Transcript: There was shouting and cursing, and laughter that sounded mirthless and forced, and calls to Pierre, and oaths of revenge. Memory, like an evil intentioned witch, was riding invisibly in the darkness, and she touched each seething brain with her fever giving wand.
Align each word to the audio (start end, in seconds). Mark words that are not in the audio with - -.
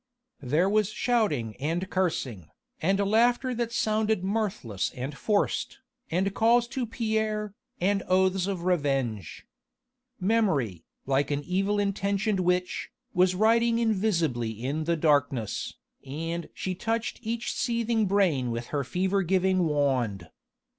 There 0.41 0.67
was 0.67 0.89
shouting 0.89 1.55
and 1.57 1.87
cursing, 1.91 2.49
and 2.81 2.97
laughter 2.97 3.53
that 3.53 3.71
sounded 3.71 4.23
mirthless 4.23 4.89
and 4.95 5.15
forced, 5.15 5.77
and 6.09 6.33
calls 6.33 6.67
to 6.69 6.87
Pierre, 6.87 7.53
and 7.79 8.01
oaths 8.07 8.47
of 8.47 8.63
revenge. 8.65 9.45
Memory, 10.19 10.83
like 11.05 11.29
an 11.29 11.43
evil 11.43 11.77
intentioned 11.77 12.39
witch, 12.39 12.89
was 13.13 13.35
riding 13.35 13.77
invisibly 13.77 14.49
in 14.49 14.85
the 14.85 14.97
darkness, 14.97 15.75
and 16.03 16.49
she 16.55 16.73
touched 16.73 17.19
each 17.21 17.53
seething 17.53 18.07
brain 18.07 18.49
with 18.49 18.69
her 18.73 18.83
fever 18.83 19.21
giving 19.21 19.65
wand. 19.67 20.29